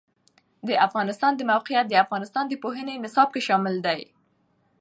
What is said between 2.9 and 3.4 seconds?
نصاب